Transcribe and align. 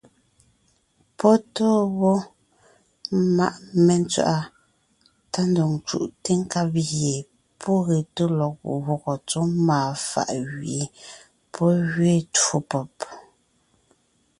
Pɔ́ 1.17 1.35
tóo 1.55 1.79
wó 1.99 2.13
ḿmaʼ 3.19 3.55
mentswaʼá 3.85 4.37
tá 5.31 5.41
ndɔg 5.49 5.69
ńcúʼte 5.77 6.31
nkab 6.41 6.71
gie 6.89 7.15
pɔ́ 7.61 7.75
ge 7.85 7.97
tó 8.15 8.23
lɔg 8.39 8.53
gwɔ́gɔ 8.83 9.13
tsɔ́ 9.27 9.45
máa 9.67 9.89
fàʼ 10.09 10.31
gẅie 10.53 10.83
pɔ́ 11.53 11.69
gẅiin 11.91 12.23
twó 12.35 12.57
pɔ́b. 12.69 12.91